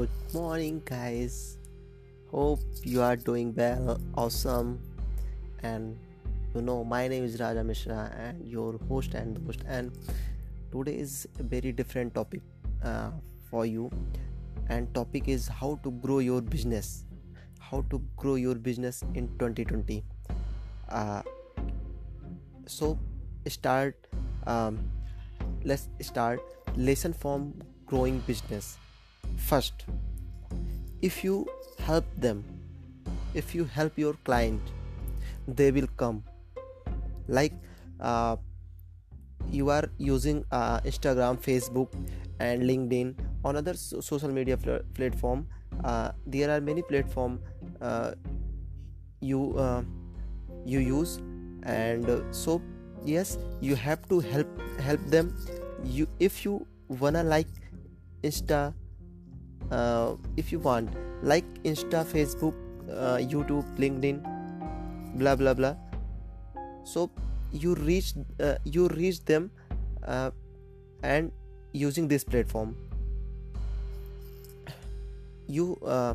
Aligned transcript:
Good 0.00 0.32
morning, 0.32 0.80
guys. 0.86 1.58
Hope 2.30 2.60
you 2.84 3.02
are 3.02 3.16
doing 3.16 3.52
well, 3.54 4.00
awesome. 4.14 4.80
And 5.62 5.98
you 6.54 6.62
know, 6.62 6.84
my 6.84 7.06
name 7.06 7.22
is 7.24 7.38
Raja 7.38 7.62
Mishra, 7.62 8.10
and 8.16 8.48
your 8.48 8.78
host 8.88 9.12
and 9.12 9.36
host. 9.44 9.60
And 9.66 9.92
today 10.72 10.96
is 10.96 11.28
a 11.38 11.42
very 11.42 11.72
different 11.72 12.14
topic 12.14 12.40
uh, 12.82 13.10
for 13.50 13.66
you. 13.66 13.90
And 14.70 14.88
topic 14.94 15.28
is 15.28 15.48
how 15.48 15.78
to 15.82 15.90
grow 15.90 16.20
your 16.20 16.40
business. 16.40 17.04
How 17.58 17.84
to 17.90 18.00
grow 18.16 18.36
your 18.36 18.54
business 18.54 19.04
in 19.12 19.28
2020. 19.36 20.02
Uh, 20.88 21.20
so 22.64 22.98
start. 23.48 24.06
Um, 24.46 24.78
let's 25.62 25.90
start 26.00 26.40
lesson 26.74 27.12
from 27.12 27.52
growing 27.84 28.20
business 28.20 28.78
first 29.36 29.84
if 31.02 31.24
you 31.24 31.46
help 31.78 32.04
them 32.16 32.44
if 33.34 33.54
you 33.54 33.64
help 33.64 33.96
your 33.96 34.14
client 34.24 34.60
they 35.48 35.70
will 35.70 35.88
come. 35.96 36.22
Like 37.28 37.52
uh, 38.00 38.36
you 39.50 39.70
are 39.70 39.88
using 39.98 40.44
uh, 40.50 40.80
instagram 40.80 41.38
facebook 41.38 41.88
and 42.38 42.62
linkedin. 42.62 43.14
On 43.44 43.56
other 43.56 43.74
so- 43.74 44.00
social 44.00 44.28
media 44.30 44.56
pl- 44.56 44.80
platform 44.94 45.46
uh, 45.84 46.12
there 46.26 46.50
are 46.50 46.60
many 46.60 46.82
platform 46.82 47.40
uh, 47.80 48.12
you 49.20 49.56
uh, 49.56 49.82
you 50.64 50.80
use. 50.80 51.20
And 51.62 52.08
uh, 52.08 52.20
so 52.32 52.60
yes 53.04 53.38
you 53.60 53.74
have 53.76 54.08
to 54.08 54.20
help 54.20 54.48
help 54.80 55.00
them. 55.06 55.34
You 55.84 56.06
if 56.18 56.44
you 56.44 56.66
wanna 56.88 57.22
like 57.22 57.48
insta 58.22 58.74
uh, 59.70 60.14
if 60.36 60.52
you 60.52 60.58
want 60.58 60.90
like 61.22 61.44
insta 61.64 62.04
facebook 62.04 62.54
uh, 62.90 63.16
youtube 63.16 63.64
linkedin 63.78 64.20
blah 65.14 65.34
blah 65.36 65.54
blah. 65.54 65.74
So 66.84 67.10
you 67.52 67.74
reach 67.74 68.14
uh, 68.40 68.56
you 68.64 68.88
reach 68.88 69.24
them 69.24 69.50
uh, 70.06 70.30
and 71.02 71.32
using 71.72 72.08
this 72.08 72.24
platform. 72.24 72.76
You 75.46 75.76
uh, 75.84 76.14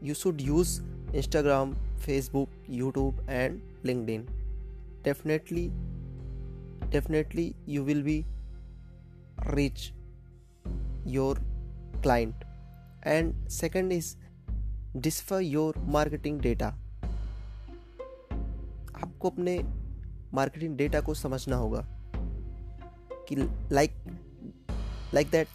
you 0.00 0.14
should 0.14 0.40
use 0.40 0.80
instagram 1.12 1.76
facebook 2.06 2.48
youtube 2.68 3.14
and 3.28 3.60
linkedin. 3.84 4.26
Definitely 5.02 5.72
definitely 6.90 7.54
you 7.66 7.84
will 7.84 8.02
be 8.02 8.24
reach 9.52 9.92
your 11.04 11.36
client 12.02 12.45
and 13.06 13.32
second 13.48 13.92
is 13.92 14.04
decipher 14.96 15.40
your 15.40 15.74
marketing 15.78 16.40
data 16.40 16.66
आपको 19.02 19.30
अपने 19.30 19.58
marketing 20.34 20.76
data 20.76 21.00
को 21.00 21.14
समझना 21.14 21.56
होगा 21.56 21.86
कि 23.28 23.36
like 23.72 23.90
like 25.14 25.30
that 25.30 25.48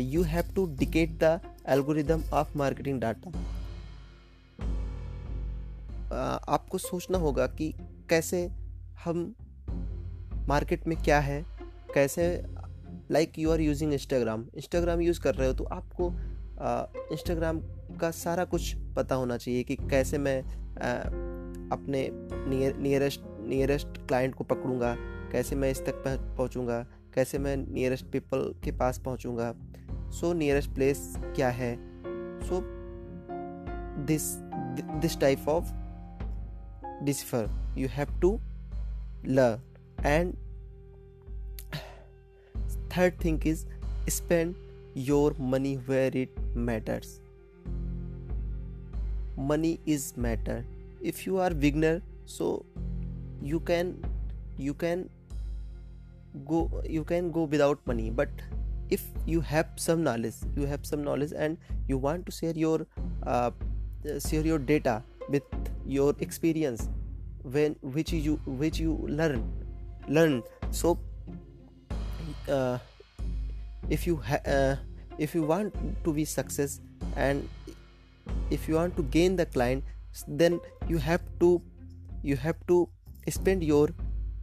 you 0.00 0.22
have 0.22 0.54
to 0.54 0.66
decode 0.66 1.10
the 1.10 1.40
algorithm 1.68 2.22
of 2.32 2.58
marketing 2.58 3.00
data 3.00 3.30
आपको 6.48 6.78
सोचना 6.78 7.18
होगा 7.18 7.46
कि 7.46 7.74
कैसे 8.10 8.52
हम 9.04 9.34
मार्केट 10.48 10.86
में 10.86 11.02
क्या 11.02 11.20
है, 11.20 11.46
कैसे 11.94 12.46
like 13.10 13.38
you 13.38 13.50
are 13.50 13.60
using 13.60 13.92
Instagram 13.92 14.46
Instagram 14.54 15.00
use 15.00 15.20
कर 15.20 15.34
रहे 15.34 15.48
हो 15.48 15.54
तो 15.54 15.64
आपको 15.64 16.12
इंस्टाग्राम 17.12 17.60
का 18.00 18.10
सारा 18.10 18.44
कुछ 18.44 18.76
पता 18.96 19.14
होना 19.14 19.36
चाहिए 19.36 19.62
कि 19.62 19.76
कैसे 19.76 20.18
मैं 20.18 20.42
आ, 20.42 20.50
अपने 21.76 22.08
नियर 22.12 22.76
नियरेस्ट 22.76 23.20
नियरेस्ट 23.40 23.86
क्लाइंट 23.86 24.34
को 24.34 24.44
पकड़ूँगा 24.44 24.96
कैसे 25.32 25.56
मैं 25.56 25.70
इस 25.70 25.80
तक 25.80 25.94
पहुंचूँगा 26.36 26.86
कैसे 27.14 27.38
मैं 27.38 27.56
नियरेस्ट 27.56 28.06
पीपल 28.06 28.54
के 28.64 28.72
पास 28.72 28.98
पहुंचूँगा। 28.98 29.54
सो 30.10 30.32
नियरेस्ट 30.32 30.70
प्लेस 30.70 31.14
क्या 31.18 31.48
है? 31.48 31.76
So 32.40 32.60
this 34.04 34.22
this 35.02 35.20
type 35.20 35.48
of 35.48 35.64
decipher 37.04 37.78
you 37.78 37.88
have 37.88 38.20
to 38.20 38.40
learn 39.24 39.60
and 40.06 40.34
third 42.90 43.24
thing 43.24 43.46
is 43.46 43.66
spend 44.06 44.54
your 44.94 45.34
money 45.38 45.76
where 45.86 46.10
it 46.12 46.30
matters. 46.54 47.20
Money 49.36 49.80
is 49.86 50.16
matter. 50.16 50.64
If 51.00 51.26
you 51.26 51.38
are 51.38 51.50
beginner 51.50 52.02
so 52.26 52.64
you 53.42 53.60
can 53.60 54.02
you 54.58 54.74
can 54.74 55.08
go 56.46 56.70
you 56.84 57.04
can 57.04 57.30
go 57.30 57.44
without 57.44 57.78
money. 57.86 58.10
But 58.10 58.28
if 58.90 59.04
you 59.24 59.40
have 59.40 59.66
some 59.76 60.02
knowledge 60.02 60.34
you 60.56 60.66
have 60.66 60.84
some 60.84 61.02
knowledge 61.04 61.32
and 61.36 61.56
you 61.86 61.96
want 61.96 62.26
to 62.26 62.32
share 62.32 62.52
your 62.52 62.86
uh, 63.26 63.50
share 64.28 64.42
your 64.42 64.58
data 64.58 65.02
with 65.28 65.42
your 65.86 66.14
experience 66.18 66.88
when 67.42 67.76
which 67.82 68.12
you 68.12 68.40
which 68.46 68.78
you 68.78 68.98
learn 69.08 69.42
learn. 70.08 70.42
So 70.70 70.98
uh, 72.48 72.78
if 73.90 74.06
you 74.06 74.16
ha- 74.16 74.44
uh, 74.46 74.76
if 75.18 75.34
you 75.34 75.42
want 75.42 75.74
to 76.04 76.12
be 76.12 76.24
success 76.24 76.80
and 77.16 77.48
if 78.50 78.68
you 78.68 78.74
want 78.74 78.96
to 78.96 79.02
gain 79.16 79.36
the 79.36 79.46
client 79.46 79.84
then 80.26 80.60
you 80.88 80.98
have 80.98 81.22
to 81.40 81.60
you 82.22 82.36
have 82.36 82.56
to 82.66 82.88
spend 83.28 83.62
your 83.62 83.88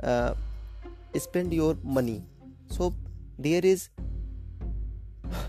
uh, 0.03 0.33
spend 1.15 1.53
your 1.53 1.77
money. 1.83 2.23
So 2.67 2.95
there 3.37 3.65
is 3.65 3.89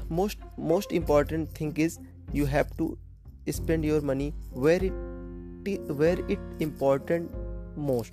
most 0.08 0.38
most 0.56 0.92
important 0.92 1.52
thing 1.54 1.76
is 1.76 1.98
you 2.32 2.46
have 2.46 2.76
to 2.78 2.96
spend 3.50 3.84
your 3.84 4.00
money 4.00 4.32
where 4.52 4.82
it 4.82 5.92
where 6.02 6.18
it 6.28 6.38
important 6.60 7.30
most. 7.76 8.12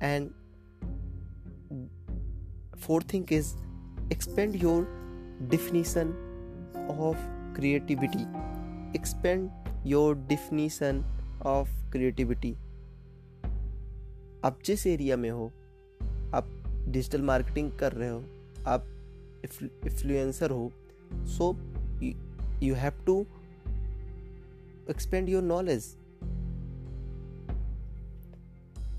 And 0.00 0.32
fourth 2.86 3.12
thing 3.12 3.32
is 3.32 3.54
expand 4.12 4.56
your 4.62 4.86
definition 5.50 6.08
of 6.90 7.18
creativity 7.56 8.22
expand 8.98 9.50
your 9.86 10.16
definition 10.28 11.02
of 11.46 11.70
creativity 11.92 12.52
आप 14.44 14.58
जिस 14.64 14.86
area 14.86 15.16
में 15.16 15.30
हो, 15.30 15.46
आप 16.34 16.48
digital 16.88 17.22
marketing 17.22 17.70
कर 17.72 17.92
रहे 17.92 18.08
हो, 18.08 18.22
आप 18.66 18.84
influencer 19.44 20.50
हो 20.50 20.70
so 21.12 21.50
you 22.62 22.74
have 22.74 23.04
to 23.06 23.20
expand 24.90 25.28
your 25.28 25.42
knowledge 25.42 25.82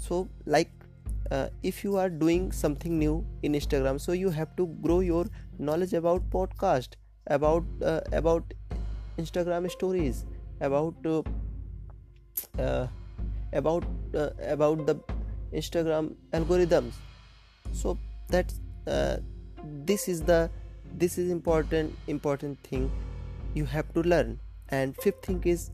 so 0.07 0.27
like 0.47 0.67
uh, 1.31 1.47
if 1.63 1.83
you 1.83 1.97
are 1.97 2.09
doing 2.09 2.51
something 2.51 2.97
new 2.97 3.25
in 3.43 3.53
instagram 3.53 3.99
so 3.99 4.11
you 4.11 4.29
have 4.29 4.55
to 4.55 4.67
grow 4.87 4.99
your 4.99 5.25
knowledge 5.57 5.93
about 5.93 6.29
podcast 6.29 6.95
about 7.27 7.63
uh, 7.83 8.01
about 8.11 8.53
instagram 9.17 9.69
stories 9.69 10.25
about 10.61 10.95
uh, 11.05 11.21
uh, 12.57 12.87
about 13.53 13.85
uh, 14.15 14.29
about 14.41 14.85
the 14.85 14.95
instagram 15.53 16.15
algorithms. 16.33 16.93
So 17.73 17.97
that 18.29 18.53
uh, 18.87 19.17
this 19.63 20.07
is 20.07 20.21
the 20.21 20.49
this 20.93 21.17
is 21.17 21.31
important 21.31 21.95
important 22.07 22.59
thing 22.63 22.91
you 23.53 23.65
have 23.65 23.93
to 23.93 24.01
learn. 24.01 24.39
And 24.69 24.95
fifth 24.97 25.25
thing 25.25 25.41
is 25.45 25.71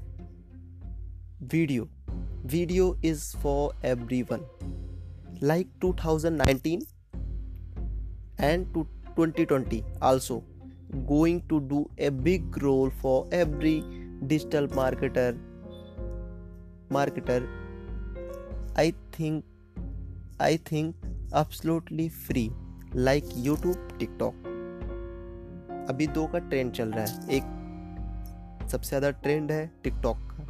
video. 1.42 1.90
Video 2.46 2.96
is 3.02 3.36
for 3.42 3.74
everyone 3.84 4.46
like 5.42 5.68
2019 5.82 6.82
and 8.40 8.74
to 8.74 8.88
2020 9.16 9.84
also 10.02 10.44
going 11.08 11.42
to 11.50 11.60
do 11.62 11.90
a 11.98 12.10
big 12.10 12.62
role 12.62 12.92
for 13.02 13.28
every 13.32 13.84
digital 14.28 14.68
marketer 14.70 15.38
marketer 16.90 17.40
i 18.78 18.94
think 19.12 19.44
i 20.40 20.56
think 20.58 20.96
absolutely 21.34 22.08
free 22.10 22.50
like 22.94 23.26
youtube 23.48 23.80
tiktok 24.00 24.34
अभी 25.90 26.06
दो 26.08 26.26
का 26.28 26.40
trend 26.40 26.72
चल 26.74 26.92
रहा 26.92 27.06
है 27.06 27.36
एक 27.36 27.44
सबसे 28.72 28.88
ज़्यादा 28.88 29.10
trend 29.24 29.52
है 29.52 29.66
टिकटॉक 29.84 30.18
का 30.30 30.44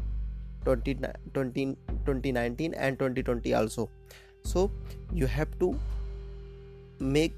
twenty 0.64 0.94
twenty 0.94 1.66
twenty 2.06 2.32
nineteen 2.32 2.74
and 2.74 2.98
twenty 2.98 3.22
twenty 3.22 3.52
also 3.52 3.90
so 4.46 4.70
you 5.12 5.28
have 5.28 5.58
to 5.60 5.74
make 7.00 7.34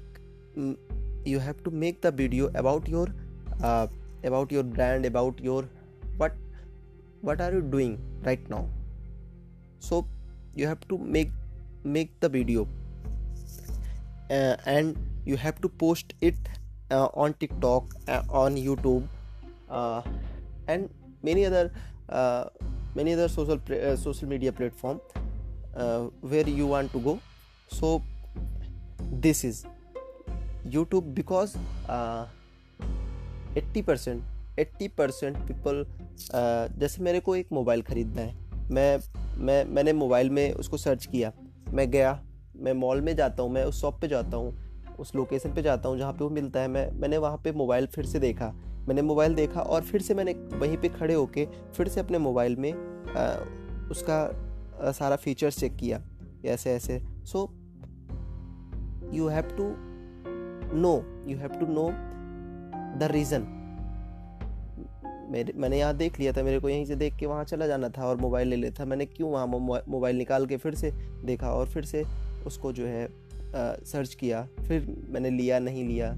mm, 0.56 0.76
you 1.24 1.38
have 1.38 1.62
to 1.64 1.70
make 1.70 2.00
the 2.00 2.10
video 2.10 2.50
about 2.54 2.88
your 2.88 3.06
uh, 3.62 3.86
about 4.24 4.52
your 4.52 4.62
brand 4.62 5.06
about 5.06 5.40
your 5.40 5.64
what 6.16 6.34
what 7.20 7.40
are 7.40 7.52
you 7.52 7.60
doing 7.60 7.98
right 8.24 8.48
now. 8.50 8.68
So 9.78 10.06
you 10.54 10.66
have 10.66 10.86
to 10.88 10.98
make 10.98 11.32
make 11.84 12.18
the 12.20 12.28
video. 12.28 12.68
Uh, 14.30 14.56
and 14.66 14.96
you 15.24 15.36
have 15.36 15.60
to 15.62 15.68
post 15.68 16.12
it 16.20 16.36
uh, 16.90 17.08
on 17.14 17.32
tiktok 17.34 17.94
uh, 18.08 18.22
on 18.28 18.56
youtube 18.56 19.08
uh, 19.70 20.02
and 20.66 20.90
many 21.22 21.46
other 21.46 21.70
uh, 22.10 22.44
many 22.94 23.14
other 23.14 23.28
social 23.28 23.58
uh, 23.70 23.96
social 23.96 24.28
media 24.28 24.52
platform. 24.52 25.00
Where 26.22 26.48
you 26.48 26.66
want 26.66 26.92
to 26.92 27.00
go. 27.00 27.18
So 27.70 28.02
this 29.12 29.44
is 29.44 29.66
youtube 30.66 31.14
because 31.14 31.56
uh, 31.88 32.26
80 33.56 33.82
percent 33.82 34.58
eighty 34.58 34.88
percent 34.88 35.36
people 35.48 35.84
जैसे 36.78 37.02
मेरे 37.02 37.20
को 37.20 37.34
एक 37.36 37.48
mobile 37.52 37.82
ख़रीदना 37.82 38.22
है 38.22 38.66
मैं 38.70 38.98
मैं 39.38 39.64
मैंने 39.64 39.92
mobile 39.92 40.30
में 40.30 40.52
उसको 40.52 40.76
सर्च 40.76 41.06
किया 41.06 41.32
मैं 41.72 41.90
गया 41.90 42.20
मैं 42.56 42.72
मॉल 42.72 43.00
में 43.00 43.14
जाता 43.16 43.42
हूँ 43.42 43.52
मैं 43.52 43.64
उस 43.64 43.80
शॉप 43.80 44.00
पे 44.00 44.08
जाता 44.08 44.36
हूँ 44.36 44.96
उस 45.00 45.14
लोकेशन 45.14 45.54
पे 45.54 45.62
जाता 45.62 45.88
हूँ 45.88 45.98
जहाँ 45.98 46.12
पे 46.12 46.24
वो 46.24 46.30
मिलता 46.30 46.60
है 46.60 46.68
मैं 46.68 46.90
मैंने 47.00 47.18
वहाँ 47.18 47.40
पे 47.44 47.52
मोबाइल 47.52 47.86
फिर 47.86 48.06
से 48.06 48.18
देखा 48.18 48.52
मैंने 48.88 49.02
मोबाइल 49.02 49.34
देखा 49.34 49.60
और 49.60 49.82
फिर 49.82 50.02
से 50.02 50.14
मैंने 50.14 50.32
वहीं 50.58 50.76
पे 50.76 50.88
खड़े 50.88 51.14
होके 51.14 51.46
फिर 51.76 51.88
से 51.88 52.00
अपने 52.00 52.18
मोबाइल 52.18 52.56
में 52.56 52.72
आ, 52.72 53.24
उसका 53.90 54.22
आ, 54.24 54.47
सारा 54.80 55.16
फीचर्स 55.16 55.58
चेक 55.58 55.76
किया 55.76 56.02
ऐसे 56.44 56.72
ऐसे। 56.72 57.00
So 57.24 57.48
you 59.14 59.28
have 59.28 59.56
to 59.56 59.64
know 60.78 60.94
you 61.28 61.38
have 61.38 61.58
to 61.60 61.66
know 61.66 61.88
the 62.98 63.08
reason 63.12 63.54
मेरे 65.30 65.52
मैंने 65.56 65.78
यहाँ 65.78 65.96
देख 65.96 66.18
लिया 66.20 66.32
था 66.32 66.42
मेरे 66.42 66.60
को 66.60 66.68
यहीं 66.68 66.84
से 66.84 66.96
देख 66.96 67.16
के 67.16 67.26
वहाँ 67.26 67.44
चला 67.44 67.66
जाना 67.66 67.88
था 67.88 68.06
और 68.06 68.16
मोबाइल 68.16 68.48
ले 68.48 68.56
लेता 68.56 68.84
मैंने 68.84 69.06
क्यों 69.06 69.30
वहाँ 69.30 69.46
मोबाइल 69.46 70.16
निकाल 70.16 70.46
के 70.46 70.56
फिर 70.56 70.74
से 70.74 70.90
देखा 71.24 71.50
और 71.50 71.68
फिर 71.68 71.84
से 71.84 72.04
उसको 72.46 72.72
जो 72.72 72.86
है 72.86 73.04
आ, 73.04 73.74
सर्च 73.84 74.14
किया। 74.14 74.42
फिर 74.68 74.86
मैंने 75.10 75.30
लिया 75.30 75.58
नहीं 75.58 75.84
लिया 75.88 76.12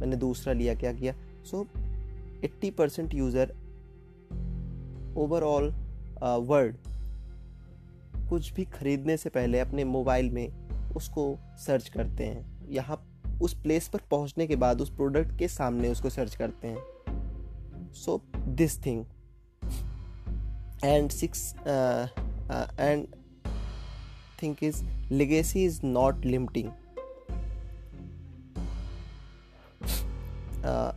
मैंने 0.00 0.16
दूसरा 0.16 0.52
लिया 0.52 0.74
क्या 0.74 0.92
किया? 0.92 1.14
So 1.44 1.66
eighty 2.44 2.70
percent 2.70 3.14
user 3.14 3.54
overall 5.16 5.70
world 6.22 6.76
कुछ 8.28 8.52
भी 8.52 8.64
खरीदने 8.64 9.16
से 9.16 9.28
पहले 9.28 9.60
अपने 9.60 9.84
मोबाइल 9.84 10.30
में 10.30 10.48
उसको 10.96 11.38
सर्च 11.58 11.88
करते 11.88 12.24
हैं। 12.24 12.68
यहाँ 12.70 12.96
उस 13.42 13.54
प्लेस 13.62 13.88
पर 13.88 14.00
पहुँचने 14.10 14.46
के 14.46 14.56
बाद 14.56 14.80
उस 14.80 14.90
प्रोडक्ट 14.90 15.38
के 15.38 15.48
सामने 15.48 15.88
उसको 15.88 16.10
सर्च 16.10 16.34
करते 16.34 16.68
हैं। 16.68 17.92
So 17.92 18.20
this 18.36 18.78
thing 18.86 19.04
and 20.84 21.10
six 21.10 21.54
and 22.78 23.06
think 24.42 24.62
is 24.64 24.84
legacy 25.12 25.56
is 25.56 25.80
not 25.84 26.26
uh, 30.64 30.92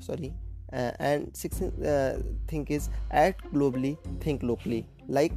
sorry. 0.00 0.32
Uh, 0.74 0.92
and 0.98 1.36
sixth 1.36 1.62
uh, 1.62 2.14
thing 2.48 2.66
is 2.68 2.88
act 3.10 3.44
globally 3.52 3.96
think 4.20 4.42
locally. 4.42 4.86
Like 5.08 5.32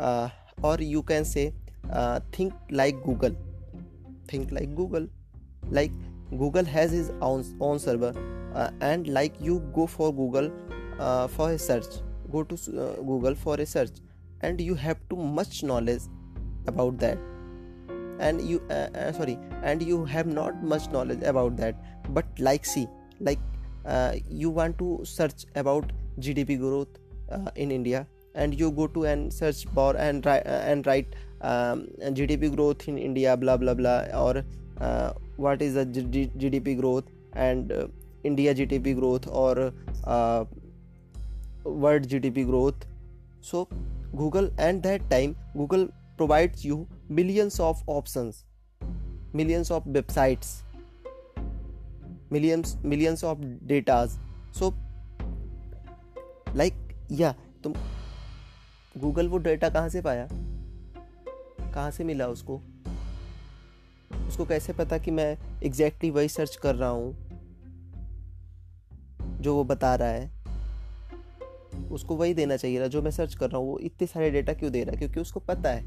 uh, 0.00 0.28
or 0.62 0.76
you 0.78 1.02
can 1.02 1.24
say 1.24 1.52
uh, 1.92 2.20
think 2.32 2.52
like 2.70 3.02
google. 3.04 3.36
Think 4.28 4.50
like 4.50 4.74
google. 4.74 5.06
Like 5.70 5.92
google 6.38 6.64
has 6.64 6.90
his 6.90 7.12
own, 7.20 7.44
own 7.60 7.78
server 7.78 8.12
uh, 8.54 8.70
and 8.80 9.06
like 9.08 9.34
you 9.40 9.60
go 9.74 9.86
for 9.86 10.12
google 10.12 10.50
uh, 10.98 11.28
for 11.28 11.50
a 11.50 11.58
search. 11.58 12.02
Go 12.32 12.42
to 12.42 12.56
google 13.06 13.34
for 13.34 13.54
a 13.54 13.66
search. 13.66 13.92
And 14.40 14.60
you 14.60 14.74
have 14.74 14.98
too 15.08 15.16
much 15.16 15.62
knowledge 15.62 16.02
about 16.66 16.98
that. 16.98 17.18
And 18.18 18.40
you 18.42 18.60
sorry 19.16 19.38
and 19.62 19.82
you 19.82 20.04
have 20.04 20.26
not 20.26 20.62
much 20.62 20.90
knowledge 20.90 21.22
about 21.22 21.56
that. 21.56 21.76
But 22.12 22.26
like 22.38 22.64
see 22.64 22.88
like 23.20 23.38
you 24.28 24.50
want 24.50 24.78
to 24.78 25.00
search 25.04 25.44
about 25.54 25.92
gdp 26.20 26.58
growth 26.58 26.88
in 27.56 27.70
india 27.70 28.06
and 28.34 28.58
you 28.58 28.70
go 28.70 28.86
to 28.86 29.04
and 29.04 29.32
search 29.32 29.62
bar 29.74 29.94
and 29.96 30.26
write 30.26 30.42
and 30.46 30.86
write 30.86 31.14
um, 31.40 31.86
GDP 32.00 32.54
growth 32.54 32.88
in 32.88 32.98
India, 32.98 33.36
blah 33.36 33.56
blah 33.56 33.74
blah, 33.74 34.04
or 34.14 34.44
uh, 34.80 35.12
what 35.36 35.62
is 35.62 35.74
the 35.74 35.84
G- 35.84 36.30
GDP 36.38 36.80
growth 36.80 37.04
and 37.34 37.72
uh, 37.72 37.86
India 38.24 38.54
GDP 38.54 38.98
growth 38.98 39.28
or 39.28 39.72
uh, 40.04 40.44
world 41.64 42.08
GDP 42.08 42.46
growth. 42.46 42.86
So 43.40 43.68
Google 44.16 44.50
and 44.58 44.82
that 44.82 45.08
time 45.10 45.36
Google 45.56 45.88
provides 46.16 46.64
you 46.64 46.88
millions 47.08 47.60
of 47.60 47.82
options, 47.86 48.44
millions 49.32 49.70
of 49.70 49.84
websites, 49.84 50.62
millions 52.32 52.66
millions 52.86 53.24
of 53.24 53.36
datas. 53.70 54.10
So 54.56 54.72
like 56.56 56.74
yeah, 57.12 57.34
तुम 57.64 57.74
Google 58.98 59.28
वो 59.28 59.38
data 59.38 59.68
कहाँ 59.68 59.88
से 59.88 60.02
पाया? 60.02 60.28
कहाँ 61.72 61.90
से 61.90 62.04
मिला 62.04 62.26
उसको? 62.26 62.60
उसको 64.28 64.44
कैसे 64.44 64.72
पता 64.72 64.98
कि 64.98 65.10
मैं 65.10 65.32
एग्जैक्टली 65.32 65.88
exactly 65.88 66.14
वही 66.14 66.28
सर्च 66.28 66.56
कर 66.56 66.74
रहा 66.74 66.88
हूँ? 66.88 67.24
जो 69.40 69.54
वो 69.54 69.64
बता 69.64 69.94
रहा 69.94 70.08
है। 70.08 70.44
उसको 71.92 72.16
वही 72.16 72.34
देना 72.34 72.56
चाहिए 72.56 72.80
ना 72.80 72.86
जो 72.86 73.02
मैं 73.02 73.10
सर्च 73.10 73.34
कर 73.34 73.50
रहा 73.50 73.58
हूँ 73.58 73.68
वो 73.68 73.78
इतने 73.78 74.06
सारे 74.06 74.30
डेटा 74.30 74.52
क्यों 74.52 74.72
दे 74.72 74.84
रहा 74.84 74.92
है? 74.92 74.98
क्योंकि 74.98 75.20
उसको 75.20 75.40
पता 75.40 75.70
है 75.70 75.84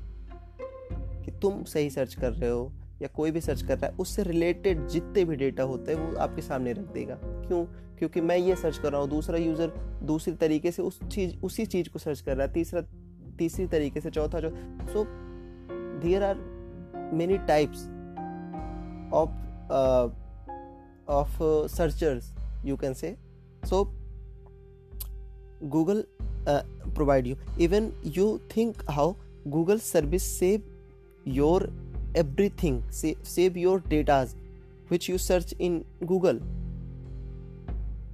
कि 1.26 1.32
तुम 1.32 1.64
सही 1.64 1.90
सर्च 1.90 2.14
कर 2.14 2.32
रहे 2.32 2.50
हो 2.50 2.72
या 3.02 3.08
कोई 3.08 3.32
भी 3.32 3.42
सर्च 3.42 3.62
कर 3.62 3.78
रहा 3.78 3.88
है, 3.88 3.96
उससे 3.98 4.24
रिलेटेड 4.24 4.88
जितने 4.88 5.26
भी 5.26 5.36
डेटा 5.36 5.64
होते 5.64 5.94
हैं, 5.94 6.00
वो 6.00 6.18
आपके 6.18 6.42
सामने 6.42 6.74
रख 6.74 6.94
देगा। 6.94 7.16
क्यों? 7.24 7.66
क्योंकि 8.00 8.22
मैं 8.22 8.38
ये 8.38 8.56
सर्च 8.56 8.78
कर 8.78 8.92
रहा 8.92 9.02
हूँ, 9.02 9.10
दूसरा 9.10 9.38
यूज़र 9.38 9.74
दूसरी 10.04 10.34
तरीके 10.36 10.72
से 10.72 10.82
उस 10.82 11.00
चीज़, 11.04 11.36
उसी 11.44 11.66
चीज़ 11.66 11.90
को 11.90 12.00
सर्च 12.00 12.22
कर 12.22 12.36
रहा 12.36 12.48
है, 12.48 12.54
तीसरा, 12.54 12.82
तीसरी 13.38 13.68
तरीके 13.68 14.02
से, 14.02 14.10
चौथा 14.10 14.40
जो 14.40 14.50
so 14.94 15.06
there 16.02 16.24
are 16.24 16.36
many 17.14 17.38
types 17.48 17.86
of 19.14 19.46
of 21.12 21.38
searchers 21.72 22.34
you 22.66 22.76
can 22.78 22.94
say 22.94 23.16
so 23.64 23.84
Google 25.66 26.04
provide 26.48 27.28
you 27.28 27.36
even 27.62 27.92
you 28.18 28.38
think 28.56 28.82
how 28.90 29.14
Google 29.48 29.80
service 29.80 30.24
save 30.40 30.64
your 31.28 31.64
everything 32.22 32.84
save, 32.90 33.18
save 33.24 33.58
your 33.58 33.80
data 33.94 34.28
which 34.90 35.08
you 35.10 35.18
search 35.18 35.54
in 35.60 35.84
google 36.12 36.40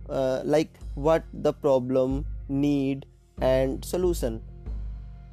uh, 0.10 0.42
like 0.44 0.72
what 0.96 1.24
the 1.48 1.54
problem 1.66 2.26
need 2.50 3.06
and 3.42 3.84
solution 3.94 4.42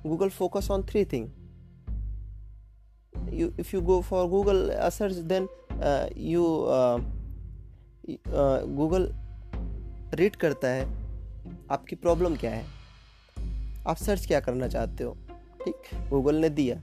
google 0.03 0.31
focus 0.31 0.71
on 0.71 0.83
three 0.83 1.05
things 1.05 1.31
you 3.31 3.53
if 3.59 3.73
you 3.73 3.81
go 3.81 4.03
for 4.03 4.29
google 4.29 4.71
uh, 4.71 4.91
search 4.91 5.17
then 5.33 5.49
uh, 5.81 6.07
you 6.15 6.45
uh, 6.79 7.01
uh, 8.43 8.61
google 8.83 9.11
read 10.15 10.37
करता 10.43 10.69
है 10.69 10.87
आपकी 11.71 11.97
problem 11.97 12.37
क्या 12.37 12.51
है 12.51 12.65
आप 13.89 13.97
search 13.97 14.25
क्या 14.27 14.41
करना 14.47 14.69
चाहते 14.69 15.05
हो 15.05 15.13
ठीक 15.65 15.91
गूगल 16.11 16.37
ने 16.45 16.49
दिया 16.57 16.77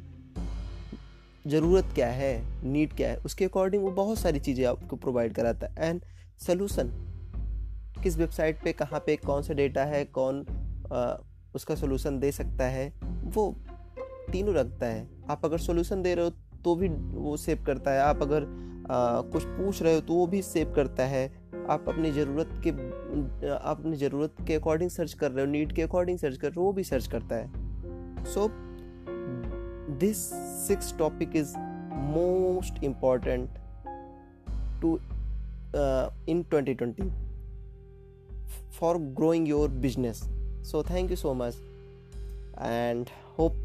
ज़रूरत 1.48 1.92
क्या 1.96 2.08
है 2.10 2.32
नीड 2.64 2.94
क्या 2.94 3.10
है 3.10 3.18
उसके 3.26 3.46
अकॉर्डिंग 3.46 3.84
वो 3.84 3.92
बहुत 3.94 4.20
सारी 4.20 4.40
चीज़ें 4.40 4.66
आपको 4.66 4.96
प्रोवाइड 4.96 5.34
कराता 5.34 5.68
है। 5.68 5.90
एंड 5.90 6.02
सोल्यूशन 6.40 6.92
किस 8.04 8.18
वेबसाइट 8.18 8.64
पे 8.64 8.74
कहाँ 8.74 9.00
पे 9.06 9.16
कौन 9.18 9.42
सा 9.42 9.54
डेटा 9.54 9.84
है 9.86 10.04
कौन 10.08 10.46
आ, 10.94 11.16
उसका 11.56 11.76
सोल्यूशन 11.76 12.20
दे 12.20 12.32
सकता 12.32 12.66
है 12.66 12.92
वो 13.26 13.56
तीनों 14.32 14.56
रखता 14.56 14.86
है। 14.86 15.08
आप 15.30 15.46
अगर 15.46 15.58
सोल्यूशन 15.60 16.02
दे 16.02 16.14
रहे 16.16 16.26
हो 16.26 16.32
तो 16.64 16.76
भी 16.76 16.88
वो 16.90 17.36
सेव 17.38 17.64
करता 17.66 17.92
है। 17.92 18.02
आप 18.02 18.22
अगर 18.22 18.44
आ, 18.92 19.22
कुछ 19.24 19.44
पूछ 19.46 19.82
रहे 19.82 19.94
हो 19.96 20.02
तो 20.02 20.14
वो 20.14 20.28
भी 20.28 20.42
सेव 20.42 20.74
करता 20.76 21.06
है। 21.06 21.26
आप 21.70 21.86
अपनी 21.90 22.12
ज़रूरत 22.12 22.50
के 22.66 22.70
आप 23.50 23.80
अपनी 23.80 23.96
ज़रूरत 23.98 24.36
के 24.48 24.56
अकॉर्डिंग 24.56 24.90
सर्च 24.90 25.14
कर 25.14 25.32
रहे 25.32 25.46
हो 25.46 25.52
नीड 25.52 25.74
के 25.76 25.82
अकॉर्डिंग 25.82 26.18
सर्च 26.18 26.38
कर 26.38 26.48
रहे 26.48 26.60
हो 26.60 26.66
वो 26.66 26.74
भी 26.74 26.84
सर्च 26.84 27.08
करता 27.08 27.36
है। 27.36 28.24
सो 28.26 28.48
this 29.88 30.34
sixth 30.68 30.98
topic 30.98 31.30
is 31.34 31.56
most 31.94 32.74
important 32.82 33.50
to 34.82 35.00
uh, 35.74 36.10
in 36.28 36.44
2020 36.46 37.12
for 38.70 39.00
growing 39.00 39.46
your 39.46 39.68
business. 39.68 40.28
So 40.62 40.82
thank 40.82 41.10
you 41.10 41.16
so 41.16 41.34
much 41.34 41.56
and 42.58 43.10
hope 43.36 43.56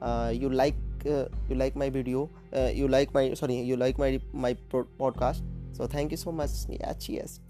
uh, 0.00 0.32
you 0.34 0.48
like 0.48 0.76
uh, 1.06 1.26
you 1.48 1.54
like 1.56 1.76
my 1.76 1.88
video 1.90 2.28
uh, 2.54 2.70
you 2.74 2.88
like 2.88 3.12
my 3.14 3.34
sorry 3.34 3.60
you 3.60 3.76
like 3.76 3.98
my 3.98 4.20
my 4.32 4.56
podcast. 4.70 5.42
So 5.72 5.86
thank 5.86 6.10
you 6.10 6.16
so 6.16 6.32
much. 6.32 6.50
Yeah 6.68 6.92
cheers 6.94 7.40